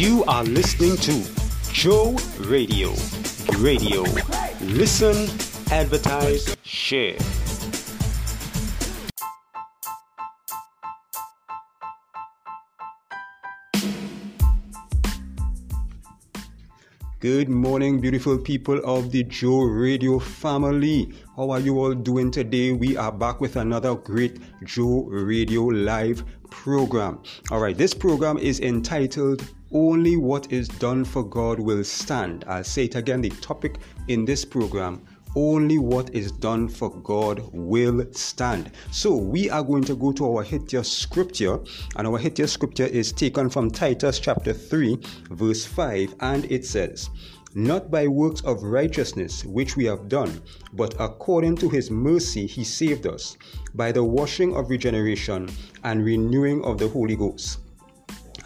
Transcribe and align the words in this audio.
You 0.00 0.24
are 0.24 0.44
listening 0.44 0.96
to 0.96 1.72
Joe 1.74 2.16
Radio. 2.38 2.94
Radio. 3.58 4.00
Listen, 4.62 5.28
advertise, 5.70 6.56
share. 6.62 7.18
Good 17.18 17.50
morning, 17.50 18.00
beautiful 18.00 18.38
people 18.38 18.80
of 18.86 19.12
the 19.12 19.24
Joe 19.24 19.64
Radio 19.64 20.18
family. 20.18 21.12
How 21.36 21.50
are 21.50 21.60
you 21.60 21.78
all 21.78 21.92
doing 21.92 22.30
today? 22.30 22.72
We 22.72 22.96
are 22.96 23.12
back 23.12 23.42
with 23.42 23.56
another 23.56 23.96
great 23.96 24.38
Joe 24.64 25.04
Radio 25.10 25.64
live 25.64 26.24
program. 26.48 27.20
All 27.50 27.60
right, 27.60 27.76
this 27.76 27.92
program 27.92 28.38
is 28.38 28.60
entitled 28.60 29.44
Only 29.72 30.16
What 30.16 30.52
is 30.52 30.66
Done 30.66 31.04
for 31.04 31.22
God 31.22 31.60
Will 31.60 31.84
Stand. 31.84 32.44
I'll 32.48 32.64
say 32.64 32.86
it 32.86 32.96
again 32.96 33.20
the 33.20 33.30
topic 33.30 33.76
in 34.08 34.24
this 34.24 34.44
program 34.44 35.06
only 35.36 35.78
what 35.78 36.12
is 36.12 36.32
done 36.32 36.68
for 36.68 36.90
God 36.90 37.40
will 37.52 38.04
stand. 38.12 38.72
So 38.90 39.14
we 39.14 39.48
are 39.48 39.62
going 39.62 39.84
to 39.84 39.94
go 39.94 40.12
to 40.12 40.26
our 40.26 40.44
Hitya 40.44 40.84
scripture, 40.84 41.60
and 41.96 42.06
our 42.06 42.18
Hitya 42.18 42.48
scripture 42.48 42.86
is 42.86 43.12
taken 43.12 43.48
from 43.48 43.70
Titus 43.70 44.18
chapter 44.18 44.52
3, 44.52 44.98
verse 45.30 45.64
5, 45.64 46.16
and 46.20 46.44
it 46.50 46.66
says, 46.66 47.10
Not 47.54 47.90
by 47.90 48.08
works 48.08 48.40
of 48.40 48.62
righteousness 48.62 49.44
which 49.44 49.76
we 49.76 49.84
have 49.84 50.08
done, 50.08 50.42
but 50.72 50.94
according 50.98 51.56
to 51.58 51.68
his 51.68 51.90
mercy 51.90 52.46
he 52.46 52.64
saved 52.64 53.06
us, 53.06 53.36
by 53.74 53.92
the 53.92 54.02
washing 54.02 54.56
of 54.56 54.68
regeneration 54.68 55.48
and 55.84 56.04
renewing 56.04 56.64
of 56.64 56.78
the 56.78 56.88
Holy 56.88 57.14
Ghost. 57.14 57.58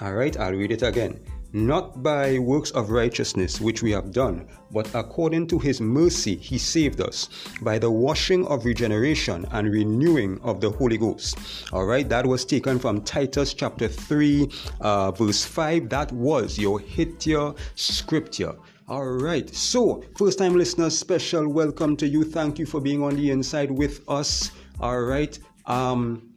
All 0.01 0.15
right, 0.15 0.37
I'll 0.39 0.53
read 0.53 0.73
it 0.73 0.83
again 0.83 1.21
not 1.55 2.03
by 2.03 2.37
works 2.37 2.73
of 2.73 2.91
righteousness 2.91 3.61
which 3.61 3.81
we 3.81 3.92
have 3.92 4.11
done, 4.11 4.45
but 4.73 4.92
according 4.92 5.47
to 5.47 5.56
his 5.56 5.81
mercy 5.81 6.34
he 6.34 6.59
saved 6.59 7.01
us 7.01 7.28
by 7.62 7.78
the 7.78 7.91
washing 7.91 8.45
of 8.48 8.64
regeneration 8.64 9.47
and 9.53 9.70
renewing 9.70 10.41
of 10.42 10.61
the 10.61 10.69
Holy 10.69 10.98
Ghost. 10.98 11.39
All 11.73 11.84
right, 11.84 12.09
that 12.09 12.27
was 12.27 12.45
taken 12.45 12.81
from 12.81 13.03
Titus 13.03 13.55
chapter 13.55 13.86
3, 13.86 14.51
uh, 14.81 15.12
verse 15.12 15.45
5. 15.45 15.89
That 15.89 16.11
was 16.11 16.58
your 16.58 16.81
Hitya 16.81 17.56
scripture. 17.77 18.56
All 18.89 19.06
right, 19.06 19.48
so 19.55 20.03
first 20.19 20.39
time 20.39 20.56
listeners, 20.56 20.98
special 20.98 21.47
welcome 21.47 21.97
to 21.98 22.08
you. 22.08 22.25
Thank 22.25 22.58
you 22.58 22.67
for 22.67 22.81
being 22.81 23.01
on 23.01 23.14
the 23.14 23.31
inside 23.31 23.70
with 23.70 24.01
us. 24.08 24.51
All 24.81 25.03
right, 25.03 25.39
um, 25.67 26.33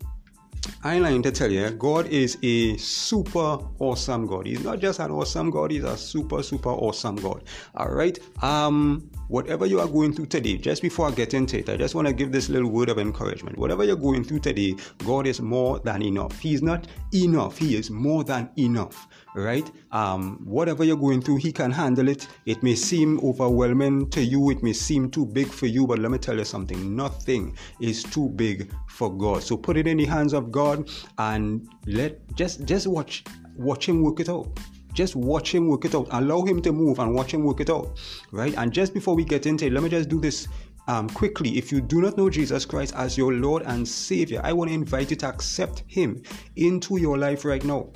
I 0.83 0.99
like 0.99 1.23
to 1.23 1.31
tell 1.31 1.51
you, 1.51 1.69
God 1.71 2.07
is 2.07 2.37
a 2.43 2.77
super 2.77 3.59
awesome 3.79 4.27
God. 4.27 4.45
He's 4.45 4.63
not 4.63 4.79
just 4.79 4.99
an 4.99 5.11
awesome 5.11 5.49
God, 5.49 5.71
he's 5.71 5.83
a 5.83 5.97
super, 5.97 6.43
super 6.43 6.69
awesome 6.69 7.15
God. 7.15 7.43
All 7.75 7.89
right. 7.89 8.17
Um, 8.43 9.09
whatever 9.27 9.65
you 9.65 9.79
are 9.79 9.87
going 9.87 10.13
through 10.13 10.27
today, 10.27 10.57
just 10.57 10.81
before 10.81 11.07
I 11.07 11.11
get 11.11 11.33
into 11.33 11.59
it, 11.59 11.69
I 11.69 11.77
just 11.77 11.95
want 11.95 12.07
to 12.07 12.13
give 12.13 12.31
this 12.31 12.49
little 12.49 12.69
word 12.69 12.89
of 12.89 12.99
encouragement. 12.99 13.57
Whatever 13.57 13.83
you're 13.83 13.95
going 13.95 14.23
through 14.23 14.39
today, 14.39 14.75
God 15.05 15.27
is 15.27 15.41
more 15.41 15.79
than 15.79 16.01
enough. 16.01 16.39
He's 16.39 16.61
not 16.61 16.87
enough, 17.13 17.57
He 17.57 17.75
is 17.75 17.89
more 17.89 18.23
than 18.23 18.49
enough 18.57 19.07
right? 19.37 19.71
Um, 19.91 20.39
whatever 20.43 20.83
you're 20.83 20.97
going 20.97 21.21
through, 21.21 21.37
He 21.37 21.51
can 21.51 21.71
handle 21.71 22.07
it. 22.07 22.27
It 22.45 22.63
may 22.63 22.75
seem 22.75 23.19
overwhelming 23.19 24.09
to 24.09 24.21
you, 24.21 24.49
it 24.49 24.63
may 24.63 24.73
seem 24.73 25.09
too 25.09 25.25
big 25.25 25.47
for 25.47 25.67
you, 25.67 25.85
but 25.85 25.99
let 25.99 26.11
me 26.11 26.17
tell 26.17 26.37
you 26.37 26.45
something. 26.45 26.95
Nothing 26.95 27.55
is 27.79 28.03
too 28.03 28.29
big 28.29 28.71
for 28.89 29.15
God. 29.15 29.43
So 29.43 29.55
put 29.55 29.77
it 29.77 29.87
in 29.87 29.97
the 29.97 30.05
hands 30.05 30.33
of 30.33 30.51
God 30.51 30.89
and 31.17 31.67
let 31.85 32.19
just 32.35 32.65
just 32.65 32.87
watch 32.87 33.23
watch 33.55 33.87
Him 33.87 34.01
work 34.01 34.19
it 34.19 34.29
out. 34.29 34.59
Just 34.93 35.15
watch 35.15 35.53
him 35.53 35.67
work 35.67 35.85
it 35.85 35.93
out. 35.93 36.07
Allow 36.09 36.41
him 36.41 36.59
to 36.63 36.71
move 36.71 36.97
and 36.97 37.13
watch 37.13 37.31
him 37.31 37.43
work 37.43 37.61
it 37.61 37.69
out 37.69 37.99
right? 38.31 38.55
And 38.57 38.73
just 38.73 38.95
before 38.95 39.15
we 39.15 39.23
get 39.23 39.45
into 39.45 39.67
it 39.67 39.73
let 39.73 39.83
me 39.83 39.89
just 39.89 40.09
do 40.09 40.19
this 40.19 40.47
um, 40.87 41.07
quickly. 41.07 41.55
If 41.55 41.71
you 41.71 41.81
do 41.81 42.01
not 42.01 42.17
know 42.17 42.31
jesus 42.31 42.65
christ 42.65 42.95
as 42.95 43.15
your 43.15 43.31
lord 43.33 43.61
and 43.67 43.87
savior 43.87 44.41
i 44.43 44.51
want 44.51 44.69
to 44.69 44.73
invite 44.73 45.11
you 45.11 45.17
to 45.17 45.27
accept 45.27 45.83
him 45.85 46.23
into 46.55 46.97
your 46.97 47.15
life 47.15 47.45
right 47.45 47.63
now 47.63 47.91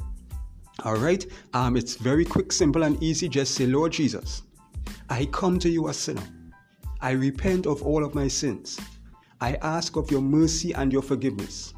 all 0.84 0.96
right. 0.96 1.26
Um, 1.54 1.78
it's 1.78 1.96
very 1.96 2.26
quick, 2.26 2.52
simple, 2.52 2.84
and 2.84 3.02
easy. 3.04 3.30
Just 3.30 3.56
say, 3.56 3.66
Lord 3.66 3.92
Jesus, 3.92 4.44
I 5.10 5.26
come 5.26 5.60
to 5.60 5.70
you 5.70 5.88
a 5.88 5.94
sinner. 5.94 6.24
I 7.02 7.12
repent 7.12 7.66
of 7.66 7.84
all 7.84 8.04
of 8.04 8.16
my 8.16 8.28
sins. 8.28 8.80
I 9.40 9.56
ask 9.62 9.96
of 9.96 10.12
your 10.12 10.22
mercy 10.22 10.74
and 10.74 10.92
your 10.92 11.02
forgiveness. 11.02 11.74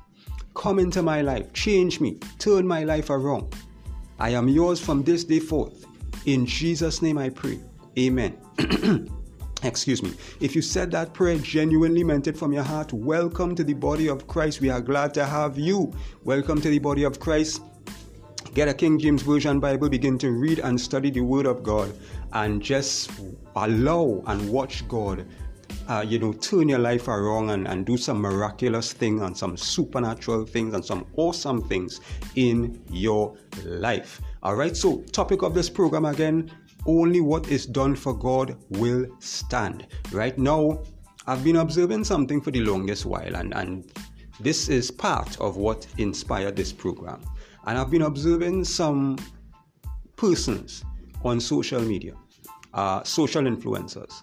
Come 0.54 0.80
into 0.80 1.02
my 1.02 1.22
life, 1.22 1.52
change 1.54 2.00
me, 2.00 2.20
turn 2.38 2.68
my 2.68 2.84
life 2.84 3.10
around. 3.10 3.56
I 4.20 4.30
am 4.32 4.48
yours 4.48 4.80
from 4.80 5.04
this 5.04 5.24
day 5.24 5.40
forth. 5.40 5.86
In 6.26 6.46
Jesus' 6.46 7.02
name 7.02 7.18
I 7.18 7.30
pray. 7.30 7.60
Amen. 7.98 8.38
Excuse 9.64 10.04
me. 10.04 10.14
If 10.42 10.56
you 10.56 10.62
said 10.62 10.92
that 10.92 11.14
prayer, 11.14 11.38
genuinely 11.38 12.04
meant 12.04 12.28
it 12.28 12.38
from 12.38 12.52
your 12.52 12.64
heart, 12.64 12.92
welcome 12.92 13.56
to 13.56 13.64
the 13.64 13.74
body 13.74 14.08
of 14.08 14.28
Christ. 14.28 14.60
We 14.60 14.70
are 14.70 14.82
glad 14.82 15.14
to 15.14 15.26
have 15.26 15.58
you. 15.58 15.94
Welcome 16.24 16.60
to 16.62 16.70
the 16.70 16.80
body 16.80 17.04
of 17.04 17.20
Christ. 17.20 17.62
Get 18.54 18.68
a 18.68 18.74
King 18.74 19.00
James 19.00 19.24
Version 19.24 19.60
Bible, 19.60 19.90
begin 19.90 20.20
to 20.20 20.32
read 20.32 20.60
and 20.60 20.80
study 20.80 21.10
the 21.10 21.22
Word 21.22 21.48
of 21.48 21.64
God, 21.64 21.92
and 22.34 22.62
just 22.62 23.10
allow 23.56 24.22
and 24.28 24.48
watch 24.48 24.88
God, 24.88 25.26
uh, 25.88 26.06
you 26.08 26.20
know, 26.20 26.34
turn 26.34 26.70
your 26.70 26.78
life 26.78 27.08
around 27.08 27.50
and, 27.50 27.68
and 27.68 27.84
do 27.84 27.98
some 27.98 28.22
miraculous 28.22 28.94
things 28.94 29.24
and 29.24 29.36
some 29.36 29.58
supernatural 29.58 30.46
things 30.46 30.76
and 30.76 30.86
some 30.86 31.08
awesome 31.16 31.68
things 31.68 32.00
in 32.36 32.80
your 32.92 33.36
life. 33.66 34.22
All 34.44 34.56
right, 34.56 34.78
so 34.78 34.98
topic 35.12 35.42
of 35.42 35.56
this 35.56 35.68
program 35.68 36.06
again 36.06 36.52
only 36.86 37.22
what 37.22 37.48
is 37.48 37.66
done 37.66 37.96
for 37.96 38.14
God 38.14 38.58
will 38.70 39.08
stand. 39.20 39.88
Right 40.12 40.38
now, 40.38 40.84
I've 41.26 41.44
been 41.44 41.56
observing 41.56 42.04
something 42.04 42.40
for 42.40 42.52
the 42.52 42.60
longest 42.60 43.06
while, 43.06 43.36
and, 43.36 43.52
and 43.56 43.92
this 44.40 44.70
is 44.70 44.92
part 44.92 45.40
of 45.40 45.58
what 45.58 45.88
inspired 45.98 46.56
this 46.56 46.72
program. 46.72 47.24
And 47.66 47.78
I've 47.78 47.90
been 47.90 48.02
observing 48.02 48.66
some 48.66 49.18
persons 50.16 50.84
on 51.24 51.40
social 51.40 51.82
media, 51.82 52.14
uh, 52.74 53.04
social 53.04 53.44
influencers, 53.44 54.14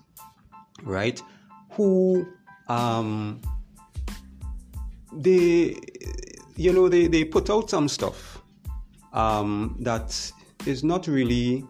right, 0.83 1.21
who 1.73 2.27
um, 2.69 3.41
they, 5.13 5.77
you 6.57 6.73
know, 6.73 6.89
they, 6.89 7.07
they 7.07 7.25
put 7.25 7.49
out 7.51 7.71
some 7.71 7.89
stuff 7.89 8.43
um, 9.13 9.77
that 9.81 10.33
is 10.67 10.85
not 10.85 11.07
really 11.07 11.65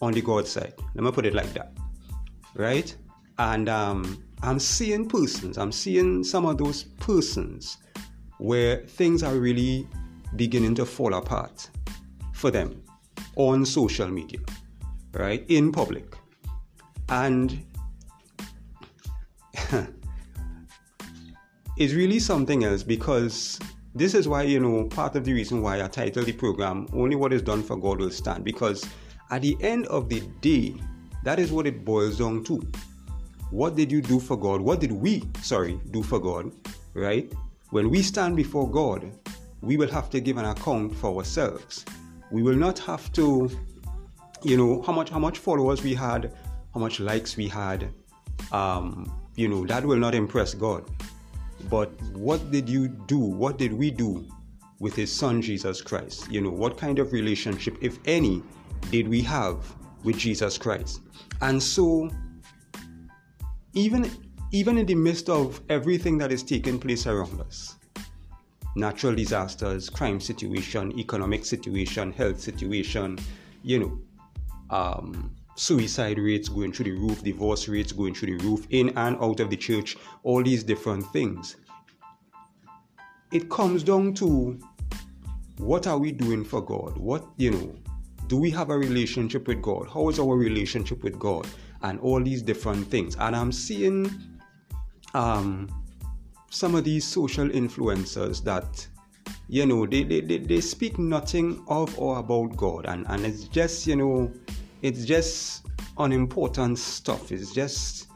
on 0.00 0.12
the 0.12 0.22
God 0.22 0.46
side. 0.46 0.74
Let 0.94 1.04
me 1.04 1.12
put 1.12 1.26
it 1.26 1.34
like 1.34 1.52
that, 1.52 1.72
right? 2.54 2.94
And 3.38 3.68
um, 3.68 4.24
I'm 4.42 4.58
seeing 4.58 5.08
persons, 5.08 5.58
I'm 5.58 5.72
seeing 5.72 6.24
some 6.24 6.46
of 6.46 6.58
those 6.58 6.84
persons 6.84 7.78
where 8.38 8.78
things 8.86 9.22
are 9.22 9.36
really 9.36 9.86
beginning 10.36 10.74
to 10.76 10.86
fall 10.86 11.14
apart 11.14 11.68
for 12.32 12.50
them 12.50 12.82
on 13.36 13.64
social 13.64 14.08
media, 14.08 14.40
right? 15.12 15.44
In 15.48 15.72
public. 15.72 16.16
And 17.08 17.64
it's 21.76 21.92
really 21.92 22.18
something 22.18 22.64
else 22.64 22.82
because 22.82 23.58
this 23.94 24.14
is 24.14 24.26
why, 24.26 24.42
you 24.42 24.58
know, 24.58 24.84
part 24.84 25.16
of 25.16 25.24
the 25.24 25.32
reason 25.32 25.60
why 25.62 25.82
I 25.82 25.88
titled 25.88 26.26
the 26.26 26.32
program 26.32 26.88
Only 26.92 27.16
What 27.16 27.32
is 27.32 27.42
Done 27.42 27.62
for 27.62 27.76
God 27.76 27.98
Will 27.98 28.10
Stand. 28.10 28.44
Because 28.44 28.86
at 29.30 29.42
the 29.42 29.56
end 29.60 29.86
of 29.86 30.08
the 30.08 30.20
day, 30.40 30.74
that 31.24 31.38
is 31.38 31.52
what 31.52 31.66
it 31.66 31.84
boils 31.84 32.18
down 32.18 32.44
to. 32.44 32.62
What 33.50 33.76
did 33.76 33.92
you 33.92 34.00
do 34.00 34.18
for 34.18 34.36
God? 34.36 34.62
What 34.62 34.80
did 34.80 34.92
we, 34.92 35.24
sorry, 35.42 35.78
do 35.90 36.02
for 36.02 36.18
God, 36.18 36.50
right? 36.94 37.30
When 37.70 37.90
we 37.90 38.00
stand 38.02 38.34
before 38.34 38.70
God, 38.70 39.12
we 39.62 39.76
will 39.76 39.88
have 39.88 40.10
to 40.10 40.20
give 40.20 40.36
an 40.36 40.44
account 40.44 40.94
for 40.96 41.16
ourselves. 41.16 41.84
We 42.30 42.42
will 42.42 42.56
not 42.56 42.78
have 42.80 43.12
to, 43.12 43.48
you 44.42 44.56
know, 44.56 44.82
how 44.82 44.92
much 44.92 45.08
how 45.08 45.20
much 45.20 45.38
followers 45.38 45.82
we 45.82 45.94
had, 45.94 46.32
how 46.74 46.80
much 46.80 47.00
likes 47.00 47.36
we 47.36 47.48
had. 47.48 47.90
Um, 48.50 49.10
you 49.36 49.48
know, 49.48 49.64
that 49.66 49.84
will 49.84 49.96
not 49.96 50.14
impress 50.14 50.52
God. 50.52 50.84
But 51.70 51.90
what 52.12 52.50
did 52.50 52.68
you 52.68 52.88
do? 52.88 53.18
What 53.18 53.56
did 53.56 53.72
we 53.72 53.90
do 53.90 54.26
with 54.80 54.96
His 54.96 55.12
Son 55.12 55.40
Jesus 55.40 55.80
Christ? 55.80 56.30
You 56.30 56.40
know, 56.40 56.50
what 56.50 56.76
kind 56.76 56.98
of 56.98 57.12
relationship, 57.12 57.78
if 57.80 57.98
any, 58.04 58.42
did 58.90 59.06
we 59.08 59.22
have 59.22 59.74
with 60.02 60.18
Jesus 60.18 60.58
Christ? 60.58 61.00
And 61.40 61.62
so, 61.62 62.10
even 63.74 64.10
even 64.50 64.76
in 64.76 64.86
the 64.86 64.96
midst 64.96 65.30
of 65.30 65.60
everything 65.68 66.18
that 66.18 66.32
is 66.32 66.42
taking 66.42 66.78
place 66.78 67.06
around 67.06 67.40
us, 67.40 67.76
natural 68.74 69.14
disasters, 69.14 69.90
crime 69.90 70.20
situation, 70.20 70.98
economic 70.98 71.44
situation, 71.44 72.12
health 72.12 72.40
situation, 72.40 73.18
you 73.62 73.78
know, 73.78 73.98
um, 74.70 75.34
suicide 75.54 76.18
rates 76.18 76.48
going 76.48 76.72
through 76.72 76.86
the 76.86 76.92
roof, 76.92 77.22
divorce 77.22 77.68
rates 77.68 77.92
going 77.92 78.14
through 78.14 78.38
the 78.38 78.44
roof, 78.44 78.66
in 78.70 78.88
and 78.96 79.16
out 79.20 79.40
of 79.40 79.50
the 79.50 79.56
church, 79.56 79.96
all 80.22 80.42
these 80.42 80.62
different 80.64 81.04
things. 81.12 81.56
It 83.30 83.50
comes 83.50 83.82
down 83.82 84.14
to 84.14 84.58
what 85.58 85.86
are 85.86 85.98
we 85.98 86.12
doing 86.12 86.44
for 86.44 86.60
God? 86.62 86.96
What, 86.96 87.24
you 87.36 87.50
know, 87.50 87.74
Do 88.32 88.38
we 88.38 88.50
have 88.52 88.70
a 88.70 88.78
relationship 88.78 89.46
with 89.46 89.60
God? 89.60 89.90
How 89.92 90.08
is 90.08 90.18
our 90.18 90.34
relationship 90.34 91.02
with 91.02 91.18
God? 91.18 91.46
And 91.82 92.00
all 92.00 92.22
these 92.22 92.40
different 92.40 92.86
things. 92.86 93.14
And 93.18 93.36
I'm 93.36 93.52
seeing 93.52 94.10
um, 95.12 95.68
some 96.52 96.74
of 96.74 96.84
these 96.84 97.04
social 97.04 97.48
influencers 97.48 98.42
that 98.44 98.86
you 99.48 99.66
know 99.66 99.86
they, 99.86 100.02
they, 100.02 100.20
they, 100.20 100.38
they 100.38 100.60
speak 100.60 100.98
nothing 100.98 101.64
of 101.68 101.98
or 101.98 102.18
about 102.18 102.56
God 102.56 102.86
and, 102.86 103.06
and 103.08 103.24
it's 103.24 103.44
just 103.44 103.86
you 103.86 103.96
know 103.96 104.32
it's 104.82 105.04
just 105.04 105.62
unimportant 105.98 106.78
stuff. 106.78 107.32
It's 107.32 107.52
just 107.52 108.08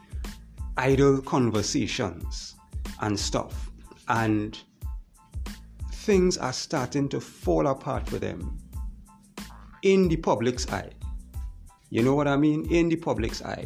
idle 0.77 1.21
conversations 1.21 2.55
and 3.01 3.19
stuff. 3.19 3.71
And 4.09 4.57
things 5.91 6.37
are 6.37 6.53
starting 6.53 7.09
to 7.09 7.19
fall 7.19 7.67
apart 7.67 8.07
for 8.07 8.19
them 8.19 8.57
in 9.83 10.07
the 10.07 10.17
public's 10.17 10.67
eye. 10.69 10.91
You 11.89 12.03
know 12.03 12.15
what 12.15 12.27
I 12.27 12.35
mean? 12.35 12.69
In 12.71 12.89
the 12.89 12.97
public's 12.97 13.41
eye. 13.41 13.65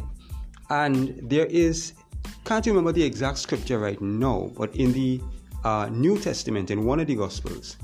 And 0.70 1.20
there 1.28 1.46
is, 1.46 1.92
can't 2.44 2.66
remember 2.66 2.92
the 2.92 3.02
exact 3.02 3.38
scripture 3.38 3.78
right 3.78 4.00
now, 4.00 4.50
but 4.56 4.74
in 4.76 4.92
the 4.92 5.20
uh, 5.64 5.88
New 5.90 6.18
Testament, 6.18 6.70
in 6.70 6.84
one 6.84 7.00
of 7.00 7.06
the 7.06 7.14
Gospels, 7.14 7.76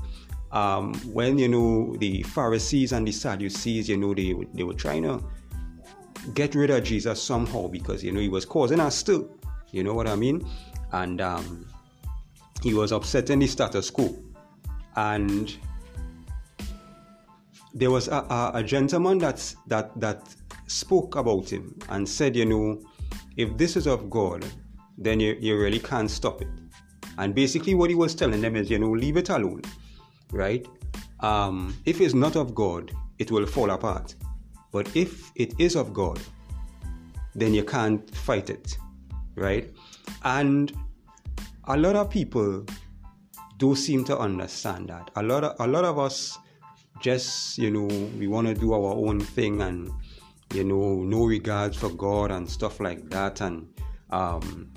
um, 0.51 0.93
when 1.13 1.37
you 1.37 1.47
know 1.47 1.95
the 1.97 2.23
Pharisees 2.23 2.91
and 2.91 3.07
the 3.07 3.11
Sadducees, 3.11 3.87
you 3.87 3.97
know 3.97 4.13
they 4.13 4.35
they 4.53 4.63
were 4.63 4.73
trying 4.73 5.03
to 5.03 5.23
get 6.33 6.55
rid 6.55 6.69
of 6.69 6.83
Jesus 6.83 7.21
somehow 7.21 7.67
because 7.67 8.03
you 8.03 8.11
know 8.11 8.19
he 8.19 8.29
was 8.29 8.45
causing 8.45 8.79
us 8.79 8.95
still. 8.95 9.29
You 9.71 9.83
know 9.83 9.93
what 9.93 10.07
I 10.07 10.15
mean? 10.15 10.47
And 10.91 11.21
um, 11.21 11.67
he 12.63 12.73
was 12.73 12.91
upsetting 12.91 13.39
the 13.39 13.47
status 13.47 13.89
quo. 13.89 14.17
And 14.95 15.55
there 17.73 17.91
was 17.91 18.07
a, 18.07 18.17
a, 18.17 18.51
a 18.55 18.63
gentleman 18.63 19.19
that 19.19 19.55
that 19.67 19.97
that 19.99 20.35
spoke 20.67 21.15
about 21.15 21.51
him 21.51 21.77
and 21.89 22.07
said, 22.07 22.35
you 22.35 22.45
know, 22.45 22.81
if 23.39 23.55
this 23.55 23.77
is 23.77 23.87
of 23.87 24.09
God, 24.09 24.45
then 24.97 25.21
you, 25.21 25.37
you 25.39 25.57
really 25.57 25.79
can't 25.79 26.11
stop 26.11 26.41
it. 26.41 26.49
And 27.17 27.33
basically, 27.33 27.73
what 27.73 27.89
he 27.89 27.95
was 27.95 28.13
telling 28.13 28.41
them 28.41 28.57
is, 28.57 28.69
you 28.69 28.77
know, 28.77 28.91
leave 28.91 29.15
it 29.15 29.29
alone, 29.29 29.61
right? 30.33 30.67
Um, 31.21 31.73
if 31.85 32.01
it's 32.01 32.13
not 32.13 32.35
of 32.35 32.53
God, 32.53 32.91
it 33.17 33.31
will 33.31 33.45
fall 33.45 33.69
apart. 33.69 34.13
But 34.73 34.93
if 34.93 35.31
it 35.35 35.53
is 35.57 35.77
of 35.77 35.93
God, 35.93 36.19
then 37.33 37.53
you 37.53 37.63
can't 37.63 38.13
fight 38.13 38.49
it, 38.49 38.77
right? 39.35 39.73
And 40.25 40.73
a 41.63 41.77
lot 41.77 41.95
of 41.95 42.09
people 42.09 42.65
do 43.55 43.73
seem 43.73 44.03
to 44.03 44.17
understand 44.17 44.89
that. 44.89 45.11
A 45.15 45.23
lot 45.23 45.45
of 45.45 45.55
a 45.59 45.67
lot 45.67 45.85
of 45.85 45.97
us 45.97 46.37
just, 46.99 47.57
you 47.57 47.71
know, 47.71 47.87
we 48.19 48.27
want 48.27 48.47
to 48.47 48.53
do 48.53 48.73
our 48.73 48.93
own 48.93 49.21
thing 49.21 49.61
and 49.61 49.89
you 50.53 50.63
know, 50.63 50.95
no 51.03 51.25
regards 51.25 51.77
for 51.77 51.89
God 51.89 52.31
and 52.31 52.49
stuff 52.49 52.79
like 52.79 53.09
that. 53.09 53.41
And 53.41 53.67
um, 54.09 54.71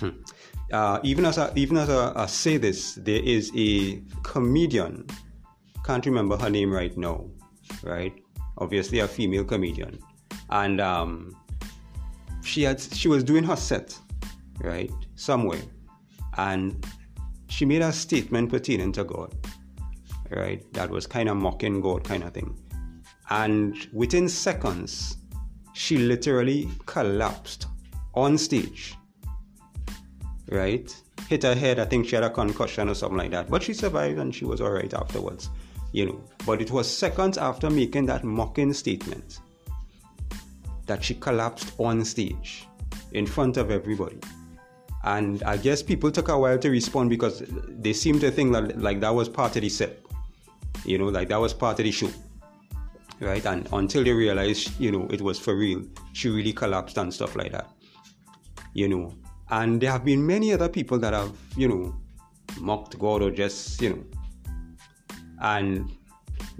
uh, 0.72 1.00
even 1.02 1.24
as 1.24 1.38
I, 1.38 1.52
even 1.54 1.76
as 1.76 1.90
I, 1.90 2.22
I 2.22 2.26
say 2.26 2.56
this, 2.56 2.94
there 2.94 3.22
is 3.22 3.50
a 3.56 4.02
comedian. 4.22 5.06
Can't 5.84 6.06
remember 6.06 6.36
her 6.38 6.48
name 6.48 6.72
right 6.72 6.96
now, 6.96 7.26
right? 7.82 8.14
obviously 8.58 9.00
a 9.00 9.08
female 9.08 9.44
comedian, 9.44 9.98
and 10.50 10.80
um, 10.80 11.36
she 12.42 12.62
had 12.62 12.80
she 12.80 13.08
was 13.08 13.24
doing 13.24 13.44
her 13.44 13.56
set, 13.56 13.98
right, 14.60 14.92
somewhere, 15.16 15.62
and 16.36 16.86
she 17.48 17.64
made 17.64 17.82
a 17.82 17.92
statement 17.92 18.50
pertaining 18.50 18.92
to 18.92 19.04
God, 19.04 19.34
right, 20.30 20.64
that 20.72 20.90
was 20.90 21.06
kind 21.06 21.28
of 21.28 21.36
mocking 21.36 21.80
God, 21.80 22.04
kind 22.04 22.22
of 22.22 22.32
thing, 22.32 22.56
and 23.30 23.88
within 23.92 24.28
seconds, 24.28 25.16
she 25.72 25.98
literally 25.98 26.68
collapsed 26.86 27.66
on 28.14 28.38
stage, 28.38 28.94
right, 30.48 30.94
hit 31.28 31.42
her 31.42 31.54
head. 31.54 31.78
I 31.78 31.84
think 31.84 32.06
she 32.06 32.14
had 32.14 32.24
a 32.24 32.30
concussion 32.30 32.88
or 32.88 32.94
something 32.94 33.18
like 33.18 33.30
that, 33.32 33.50
but 33.50 33.62
she 33.62 33.72
survived 33.72 34.18
and 34.18 34.34
she 34.34 34.44
was 34.44 34.60
all 34.60 34.70
right 34.70 34.92
afterwards 34.94 35.50
you 35.94 36.04
know. 36.04 36.20
But 36.44 36.60
it 36.60 36.70
was 36.70 36.90
seconds 36.90 37.38
after 37.38 37.70
making 37.70 38.06
that 38.06 38.24
mocking 38.24 38.74
statement 38.74 39.38
that 40.86 41.02
she 41.02 41.14
collapsed 41.14 41.72
on 41.78 42.04
stage 42.04 42.66
in 43.12 43.24
front 43.24 43.56
of 43.56 43.70
everybody. 43.70 44.18
And 45.04 45.42
I 45.44 45.56
guess 45.56 45.82
people 45.82 46.10
took 46.10 46.28
a 46.28 46.38
while 46.38 46.58
to 46.58 46.68
respond 46.68 47.10
because 47.10 47.42
they 47.68 47.92
seemed 47.92 48.20
to 48.22 48.30
think 48.30 48.52
that 48.52 48.78
like 48.80 49.00
that 49.00 49.14
was 49.14 49.28
part 49.28 49.56
of 49.56 49.62
the 49.62 49.68
set, 49.68 50.00
you 50.84 50.98
know, 50.98 51.06
like 51.06 51.28
that 51.28 51.40
was 51.40 51.54
part 51.54 51.78
of 51.78 51.84
the 51.84 51.92
show, 51.92 52.10
right? 53.20 53.44
And 53.44 53.68
until 53.72 54.04
they 54.04 54.12
realized, 54.12 54.78
you 54.80 54.90
know, 54.90 55.06
it 55.10 55.20
was 55.20 55.38
for 55.38 55.54
real, 55.54 55.82
she 56.12 56.28
really 56.28 56.52
collapsed 56.52 56.98
and 56.98 57.12
stuff 57.12 57.36
like 57.36 57.52
that, 57.52 57.70
you 58.72 58.88
know. 58.88 59.14
And 59.50 59.80
there 59.80 59.90
have 59.90 60.04
been 60.04 60.26
many 60.26 60.52
other 60.52 60.68
people 60.68 60.98
that 60.98 61.12
have, 61.12 61.36
you 61.56 61.68
know, 61.68 61.94
mocked 62.60 62.98
God 62.98 63.22
or 63.22 63.30
just, 63.30 63.80
you 63.80 63.90
know, 63.90 64.04
and 65.40 65.90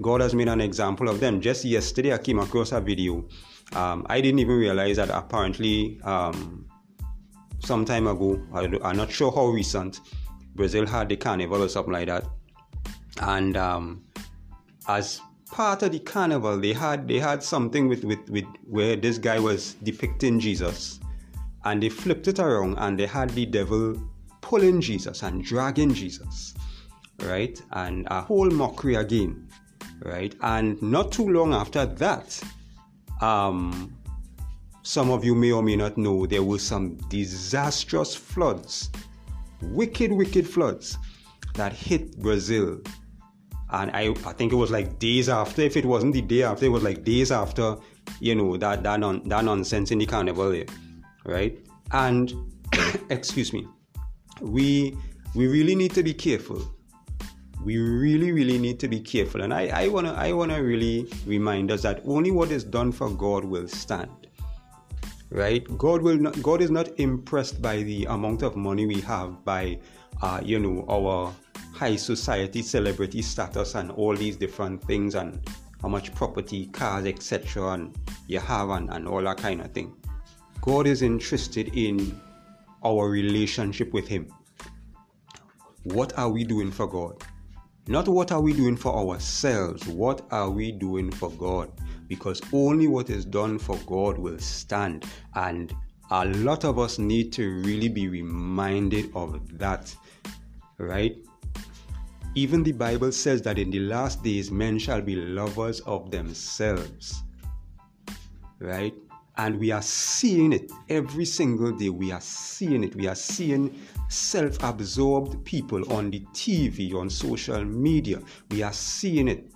God 0.01 0.21
has 0.21 0.35
made 0.35 0.47
an 0.47 0.61
example 0.61 1.09
of 1.09 1.19
them. 1.19 1.41
Just 1.41 1.65
yesterday, 1.65 2.13
I 2.13 2.17
came 2.17 2.39
across 2.39 2.71
a 2.71 2.81
video. 2.81 3.25
Um, 3.73 4.05
I 4.09 4.21
didn't 4.21 4.39
even 4.39 4.57
realize 4.57 4.97
that 4.97 5.09
apparently, 5.09 5.99
um, 6.03 6.67
some 7.59 7.85
time 7.85 8.07
ago, 8.07 8.39
I, 8.53 8.65
am 8.65 8.97
not 8.97 9.11
sure 9.11 9.31
how 9.31 9.47
recent, 9.47 10.01
Brazil 10.53 10.85
had 10.85 11.09
the 11.09 11.17
carnival 11.17 11.63
or 11.63 11.67
something 11.67 11.93
like 11.93 12.07
that. 12.07 12.25
And 13.21 13.57
um, 13.57 14.03
as 14.87 15.19
part 15.55 15.83
of 15.83 15.91
the 15.91 15.99
carnival, 15.99 16.59
they 16.59 16.73
had 16.73 17.07
they 17.07 17.19
had 17.19 17.41
something 17.41 17.87
with, 17.87 18.03
with, 18.03 18.29
with 18.29 18.45
where 18.67 18.95
this 18.95 19.17
guy 19.17 19.39
was 19.39 19.75
depicting 19.83 20.39
Jesus, 20.39 20.99
and 21.63 21.81
they 21.81 21.89
flipped 21.89 22.27
it 22.27 22.39
around 22.39 22.77
and 22.77 22.99
they 22.99 23.07
had 23.07 23.29
the 23.31 23.45
devil 23.45 23.95
pulling 24.41 24.81
Jesus 24.81 25.23
and 25.23 25.43
dragging 25.43 25.93
Jesus 25.93 26.53
right? 27.23 27.61
And 27.71 28.07
a 28.11 28.21
whole 28.21 28.49
mockery 28.49 28.95
again, 28.95 29.47
right? 30.03 30.35
And 30.41 30.81
not 30.81 31.11
too 31.11 31.27
long 31.29 31.53
after 31.53 31.85
that, 31.85 32.41
um, 33.21 33.95
some 34.83 35.09
of 35.09 35.23
you 35.23 35.35
may 35.35 35.51
or 35.51 35.63
may 35.63 35.75
not 35.75 35.97
know 35.97 36.25
there 36.25 36.43
were 36.43 36.59
some 36.59 36.97
disastrous 37.09 38.15
floods, 38.15 38.89
wicked, 39.61 40.11
wicked 40.11 40.47
floods 40.47 40.97
that 41.55 41.73
hit 41.73 42.17
Brazil. 42.19 42.81
And 43.75 43.91
I, 43.91 44.09
I 44.25 44.33
think 44.33 44.53
it 44.53 44.55
was 44.55 44.71
like 44.71 44.99
days 44.99 45.27
after, 45.27 45.61
if 45.61 45.75
it 45.75 45.85
wasn't 45.85 46.13
the 46.13 46.21
day 46.21 46.43
after, 46.43 46.65
it 46.65 46.69
was 46.69 46.81
like 46.81 47.03
days 47.03 47.31
after, 47.31 47.75
you 48.19 48.33
know, 48.33 48.55
that, 48.57 48.83
that, 48.83 48.99
non, 48.99 49.27
that 49.27 49.43
nonsense 49.43 49.91
in 49.91 49.97
the 49.97 50.05
carnival 50.05 50.49
there, 50.49 50.65
right? 51.25 51.59
And, 51.91 52.33
excuse 53.09 53.51
me, 53.51 53.67
we, 54.39 54.97
we 55.35 55.47
really 55.47 55.75
need 55.75 55.93
to 55.93 56.03
be 56.03 56.13
careful 56.13 56.75
we 57.65 57.79
really, 57.79 58.31
really 58.31 58.59
need 58.59 58.79
to 58.79 58.87
be 58.87 58.99
careful. 58.99 59.41
And 59.41 59.51
I, 59.51 59.85
I 59.85 59.87
wanna 59.87 60.13
I 60.13 60.31
wanna 60.31 60.61
really 60.61 61.11
remind 61.25 61.71
us 61.71 61.81
that 61.81 62.01
only 62.05 62.29
what 62.29 62.51
is 62.51 62.63
done 62.63 62.91
for 62.91 63.09
God 63.09 63.43
will 63.43 63.67
stand. 63.67 64.27
Right? 65.31 65.65
God 65.77 66.03
will 66.03 66.17
not 66.17 66.41
God 66.43 66.61
is 66.61 66.69
not 66.69 66.87
impressed 66.99 67.61
by 67.61 67.81
the 67.81 68.05
amount 68.05 68.43
of 68.43 68.55
money 68.55 68.85
we 68.85 69.01
have 69.01 69.43
by 69.43 69.79
uh, 70.21 70.39
you 70.43 70.59
know 70.59 70.85
our 70.87 71.33
high 71.75 71.97
society 71.97 72.61
celebrity 72.61 73.21
status 73.21 73.75
and 73.75 73.91
all 73.91 74.15
these 74.15 74.37
different 74.37 74.81
things 74.85 75.15
and 75.15 75.45
how 75.81 75.89
much 75.89 76.15
property, 76.15 76.67
cars, 76.67 77.05
etc. 77.05 77.73
and 77.73 77.95
you 78.27 78.39
have 78.39 78.69
and, 78.69 78.89
and 78.91 79.07
all 79.07 79.21
that 79.21 79.37
kind 79.37 79.59
of 79.59 79.71
thing. 79.71 79.93
God 80.61 80.87
is 80.87 81.01
interested 81.01 81.75
in 81.75 82.19
our 82.83 83.09
relationship 83.09 83.91
with 83.93 84.07
Him. 84.07 84.27
What 85.83 86.17
are 86.17 86.29
we 86.29 86.43
doing 86.45 86.71
for 86.71 86.87
God? 86.87 87.21
Not 87.87 88.07
what 88.07 88.31
are 88.31 88.41
we 88.41 88.53
doing 88.53 88.77
for 88.77 88.95
ourselves, 88.95 89.85
what 89.85 90.25
are 90.31 90.49
we 90.49 90.71
doing 90.71 91.11
for 91.11 91.29
God? 91.31 91.71
Because 92.07 92.41
only 92.53 92.87
what 92.87 93.09
is 93.09 93.25
done 93.25 93.59
for 93.59 93.77
God 93.85 94.17
will 94.17 94.39
stand. 94.39 95.05
And 95.35 95.75
a 96.09 96.25
lot 96.25 96.63
of 96.63 96.79
us 96.79 96.97
need 96.97 97.33
to 97.33 97.61
really 97.61 97.89
be 97.89 98.07
reminded 98.07 99.11
of 99.13 99.57
that, 99.59 99.93
right? 100.77 101.15
Even 102.37 102.63
the 102.63 102.73
Bible 102.73 103.13
says 103.13 103.41
that 103.43 103.57
in 103.57 103.71
the 103.71 103.79
last 103.79 104.21
days 104.21 104.51
men 104.51 104.77
shall 104.77 105.01
be 105.01 105.15
lovers 105.15 105.79
of 105.81 106.11
themselves, 106.11 107.23
right? 108.59 108.93
And 109.37 109.57
we 109.57 109.71
are 109.71 109.81
seeing 109.81 110.51
it 110.51 110.69
every 110.89 111.23
single 111.23 111.71
day. 111.71 111.89
We 111.89 112.11
are 112.11 112.19
seeing 112.19 112.83
it. 112.83 112.93
We 112.93 113.07
are 113.07 113.15
seeing 113.15 113.73
self 114.09 114.61
absorbed 114.63 115.45
people 115.45 115.91
on 115.93 116.11
the 116.11 116.19
TV, 116.33 116.93
on 116.93 117.09
social 117.09 117.63
media. 117.63 118.21
We 118.51 118.63
are 118.63 118.73
seeing 118.73 119.29
it 119.29 119.49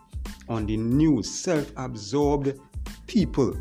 on 0.48 0.66
the 0.66 0.78
news, 0.78 1.30
self 1.30 1.74
absorbed 1.76 2.60
people. 3.08 3.58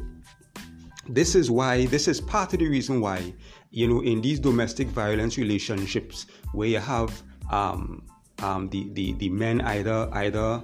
This 1.09 1.35
is 1.35 1.51
why, 1.51 1.87
this 1.87 2.07
is 2.07 2.21
part 2.21 2.53
of 2.53 2.61
the 2.61 2.69
reason 2.69 3.01
why, 3.01 3.35
you 3.71 3.89
know, 3.89 4.01
in 4.03 4.21
these 4.21 4.39
domestic 4.39 4.89
violence 4.89 5.39
relationships 5.39 6.27
where 6.53 6.69
you 6.69 6.79
have 6.79 7.23
um, 7.51 8.05
um, 8.43 8.69
the, 8.71 8.89
the, 8.93 9.13
the 9.15 9.29
men 9.29 9.61
either 9.63 10.09
either 10.13 10.63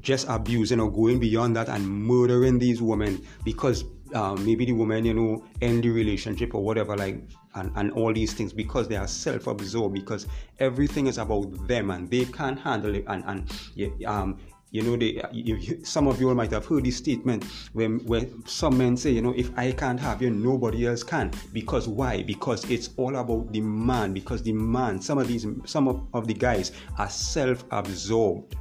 just 0.00 0.26
abusing 0.28 0.80
or 0.80 0.90
going 0.90 1.18
beyond 1.18 1.56
that 1.56 1.68
and 1.68 1.88
murdering 1.88 2.58
these 2.58 2.80
women 2.80 3.24
because 3.44 3.84
um, 4.14 4.44
maybe 4.44 4.64
the 4.64 4.72
woman, 4.72 5.04
you 5.04 5.14
know, 5.14 5.44
end 5.60 5.82
the 5.82 5.90
relationship 5.90 6.54
or 6.54 6.62
whatever, 6.62 6.96
like, 6.96 7.20
and, 7.56 7.72
and 7.76 7.90
all 7.92 8.12
these 8.12 8.32
things 8.32 8.52
because 8.52 8.86
they 8.88 8.96
are 8.96 9.06
self 9.06 9.46
absorbed, 9.46 9.94
because 9.94 10.26
everything 10.60 11.06
is 11.06 11.18
about 11.18 11.66
them 11.66 11.90
and 11.90 12.10
they 12.10 12.24
can't 12.26 12.58
handle 12.58 12.94
it. 12.94 13.04
And, 13.08 13.24
and 13.26 14.04
um, 14.06 14.38
you 14.74 14.82
know, 14.82 14.96
they, 14.96 15.20
uh, 15.20 15.28
you, 15.30 15.54
you, 15.54 15.84
some 15.84 16.08
of 16.08 16.20
you 16.20 16.28
all 16.28 16.34
might 16.34 16.50
have 16.50 16.66
heard 16.66 16.84
this 16.84 16.96
statement 16.96 17.44
when, 17.74 18.00
when 18.06 18.44
some 18.44 18.76
men 18.76 18.96
say, 18.96 19.12
you 19.12 19.22
know, 19.22 19.32
if 19.36 19.56
I 19.56 19.70
can't 19.70 20.00
have 20.00 20.20
you, 20.20 20.30
nobody 20.30 20.88
else 20.88 21.04
can. 21.04 21.30
Because 21.52 21.86
why? 21.86 22.24
Because 22.24 22.68
it's 22.68 22.90
all 22.96 23.14
about 23.14 23.52
the 23.52 23.60
man. 23.60 24.12
Because 24.12 24.42
the 24.42 24.52
man, 24.52 25.00
some 25.00 25.18
of 25.18 25.28
these, 25.28 25.46
some 25.64 25.86
of, 25.86 26.04
of 26.12 26.26
the 26.26 26.34
guys 26.34 26.72
are 26.98 27.08
self-absorbed, 27.08 28.56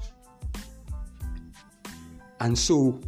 and 2.42 2.56
so 2.56 3.02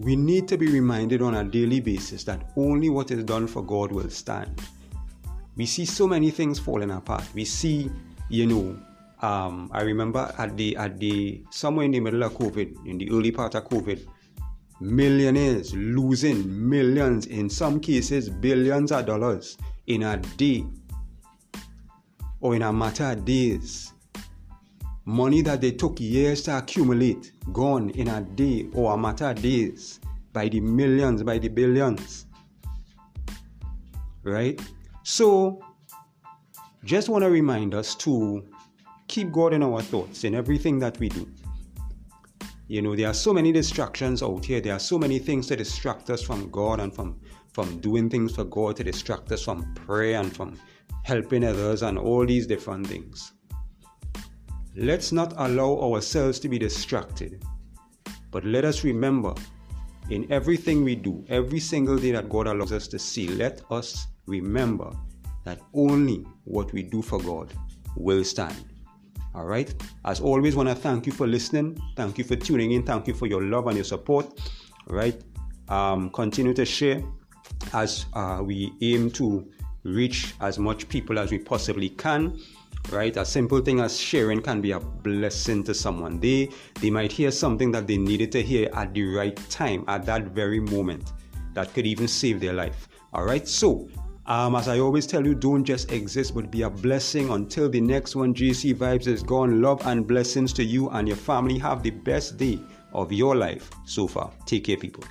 we 0.00 0.16
need 0.16 0.48
to 0.48 0.58
be 0.58 0.66
reminded 0.66 1.22
on 1.22 1.36
a 1.36 1.44
daily 1.44 1.78
basis 1.78 2.24
that 2.24 2.50
only 2.56 2.88
what 2.88 3.12
is 3.12 3.22
done 3.22 3.46
for 3.46 3.62
God 3.62 3.92
will 3.92 4.10
stand. 4.10 4.60
We 5.54 5.66
see 5.66 5.84
so 5.84 6.08
many 6.08 6.32
things 6.32 6.58
falling 6.58 6.90
apart. 6.90 7.22
We 7.32 7.44
see, 7.44 7.92
you 8.28 8.46
know, 8.46 8.76
um, 9.24 9.70
I 9.72 9.82
remember 9.82 10.32
at 10.36 10.56
the 10.56 10.76
at 10.76 11.00
the 11.00 11.42
somewhere 11.50 11.86
in 11.86 11.92
the 11.92 12.00
middle 12.00 12.22
of 12.22 12.34
COVID, 12.34 12.86
in 12.86 12.98
the 12.98 13.10
early 13.10 13.30
part 13.32 13.54
of 13.54 13.64
COVID, 13.64 14.06
millionaires 14.80 15.74
losing 15.74 16.68
millions, 16.68 17.26
in 17.26 17.48
some 17.48 17.80
cases 17.80 18.28
billions 18.28 18.92
of 18.92 19.06
dollars 19.06 19.56
in 19.86 20.02
a 20.02 20.18
day 20.36 20.66
or 22.40 22.54
in 22.54 22.62
a 22.62 22.72
matter 22.72 23.04
of 23.04 23.24
days. 23.24 23.92
Money 25.06 25.42
that 25.42 25.60
they 25.60 25.70
took 25.72 26.00
years 26.00 26.42
to 26.42 26.56
accumulate, 26.56 27.32
gone 27.52 27.90
in 27.90 28.08
a 28.08 28.20
day 28.22 28.68
or 28.72 28.94
a 28.94 28.98
matter 28.98 29.26
of 29.30 29.40
days 29.40 30.00
by 30.32 30.48
the 30.48 30.60
millions, 30.60 31.22
by 31.22 31.38
the 31.38 31.48
billions. 31.48 32.26
Right? 34.22 34.60
So, 35.02 35.60
just 36.84 37.10
want 37.10 37.22
to 37.22 37.30
remind 37.30 37.74
us 37.74 37.94
to 37.96 38.42
keep 39.08 39.32
God 39.32 39.52
in 39.52 39.62
our 39.62 39.82
thoughts 39.82 40.24
in 40.24 40.34
everything 40.34 40.78
that 40.80 40.98
we 40.98 41.08
do. 41.08 41.28
You 42.66 42.80
know, 42.80 42.96
there 42.96 43.08
are 43.08 43.14
so 43.14 43.34
many 43.34 43.52
distractions 43.52 44.22
out 44.22 44.44
here. 44.44 44.60
There 44.60 44.72
are 44.72 44.80
so 44.80 44.98
many 44.98 45.18
things 45.18 45.46
to 45.48 45.56
distract 45.56 46.08
us 46.08 46.22
from 46.22 46.50
God 46.50 46.80
and 46.80 46.94
from, 46.94 47.20
from 47.52 47.78
doing 47.80 48.08
things 48.08 48.34
for 48.34 48.44
God, 48.44 48.76
to 48.76 48.84
distract 48.84 49.30
us 49.32 49.44
from 49.44 49.74
prayer 49.74 50.18
and 50.18 50.34
from 50.34 50.58
helping 51.02 51.44
others 51.44 51.82
and 51.82 51.98
all 51.98 52.24
these 52.24 52.46
different 52.46 52.86
things. 52.86 53.32
Let's 54.76 55.12
not 55.12 55.34
allow 55.36 55.78
ourselves 55.80 56.40
to 56.40 56.48
be 56.48 56.58
distracted, 56.58 57.44
but 58.30 58.44
let 58.44 58.64
us 58.64 58.82
remember 58.82 59.34
in 60.10 60.30
everything 60.32 60.84
we 60.84 60.96
do, 60.96 61.24
every 61.28 61.60
single 61.60 61.98
day 61.98 62.10
that 62.12 62.28
God 62.28 62.46
allows 62.46 62.72
us 62.72 62.88
to 62.88 62.98
see, 62.98 63.28
let 63.28 63.62
us 63.70 64.06
remember 64.26 64.90
that 65.44 65.60
only 65.74 66.26
what 66.44 66.72
we 66.72 66.82
do 66.82 67.02
for 67.02 67.20
God 67.20 67.52
will 67.96 68.24
stand. 68.24 68.73
All 69.34 69.44
right. 69.44 69.74
As 70.04 70.20
always, 70.20 70.54
want 70.54 70.68
to 70.68 70.74
thank 70.74 71.06
you 71.06 71.12
for 71.12 71.26
listening. 71.26 71.80
Thank 71.96 72.18
you 72.18 72.24
for 72.24 72.36
tuning 72.36 72.72
in. 72.72 72.84
Thank 72.84 73.08
you 73.08 73.14
for 73.14 73.26
your 73.26 73.42
love 73.42 73.66
and 73.66 73.76
your 73.76 73.84
support. 73.84 74.26
All 74.88 74.96
right. 74.96 75.20
Um, 75.68 76.10
continue 76.10 76.54
to 76.54 76.64
share 76.64 77.02
as 77.72 78.06
uh, 78.12 78.40
we 78.44 78.72
aim 78.82 79.10
to 79.12 79.50
reach 79.82 80.34
as 80.40 80.58
much 80.58 80.88
people 80.88 81.18
as 81.18 81.30
we 81.30 81.38
possibly 81.38 81.90
can 81.90 82.38
right 82.90 83.16
a 83.16 83.24
simple 83.24 83.60
thing 83.60 83.80
as 83.80 83.98
sharing 83.98 84.40
can 84.42 84.60
be 84.60 84.72
a 84.72 84.80
blessing 84.80 85.62
to 85.62 85.74
someone 85.74 86.20
they 86.20 86.48
they 86.80 86.90
might 86.90 87.10
hear 87.10 87.30
something 87.30 87.70
that 87.70 87.86
they 87.86 87.96
needed 87.96 88.30
to 88.30 88.42
hear 88.42 88.68
at 88.74 88.92
the 88.92 89.02
right 89.02 89.36
time 89.50 89.84
at 89.88 90.04
that 90.04 90.24
very 90.28 90.60
moment 90.60 91.12
that 91.54 91.72
could 91.72 91.86
even 91.86 92.06
save 92.06 92.40
their 92.40 92.52
life 92.52 92.88
all 93.12 93.24
right 93.24 93.48
so 93.48 93.88
um, 94.26 94.54
as 94.54 94.68
I 94.68 94.78
always 94.78 95.06
tell 95.06 95.26
you, 95.26 95.34
don't 95.34 95.64
just 95.64 95.92
exist, 95.92 96.34
but 96.34 96.50
be 96.50 96.62
a 96.62 96.70
blessing. 96.70 97.30
Until 97.30 97.68
the 97.68 97.80
next 97.80 98.16
one, 98.16 98.32
JC 98.34 98.74
Vibes 98.74 99.06
is 99.06 99.22
gone. 99.22 99.60
Love 99.60 99.86
and 99.86 100.06
blessings 100.06 100.52
to 100.54 100.64
you 100.64 100.88
and 100.90 101.06
your 101.06 101.16
family. 101.16 101.58
Have 101.58 101.82
the 101.82 101.90
best 101.90 102.36
day 102.36 102.58
of 102.92 103.12
your 103.12 103.36
life 103.36 103.70
so 103.84 104.06
far. 104.06 104.30
Take 104.46 104.64
care, 104.64 104.76
people. 104.76 105.04